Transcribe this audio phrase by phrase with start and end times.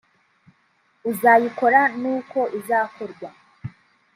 [1.09, 3.29] uzayikora n’uko izakorwa